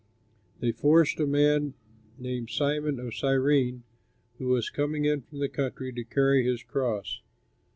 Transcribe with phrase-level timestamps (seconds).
[0.61, 1.75] They forced a man
[2.17, 3.83] named Simon, of Cyrene,
[4.39, 7.21] who was coming in from the country, to carry his cross.